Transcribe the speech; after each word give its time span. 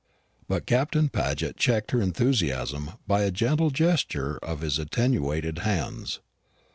But 0.47 0.65
Captain 0.65 1.09
Paget 1.09 1.57
checked 1.57 1.91
her 1.91 2.01
enthusiasm 2.01 2.93
by 3.05 3.21
a 3.21 3.29
gentle 3.29 3.69
gesture 3.69 4.39
of 4.41 4.61
his 4.61 4.79
attenuated 4.79 5.59
hands. 5.59 6.21